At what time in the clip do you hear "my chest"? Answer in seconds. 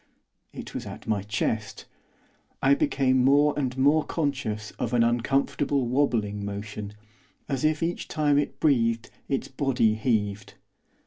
1.05-1.85